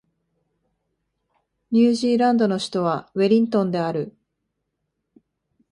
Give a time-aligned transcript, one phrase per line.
[1.69, 4.17] ニュージーランドの首都はウェリントンである